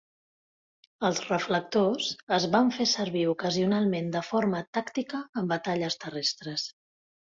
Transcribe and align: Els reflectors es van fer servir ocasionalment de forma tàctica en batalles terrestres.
Els 1.09 1.21
reflectors 1.25 2.07
es 2.39 2.49
van 2.57 2.73
fer 2.79 2.89
servir 2.95 3.23
ocasionalment 3.37 4.11
de 4.19 4.27
forma 4.33 4.67
tàctica 4.81 5.25
en 5.45 5.57
batalles 5.57 6.05
terrestres. 6.05 6.71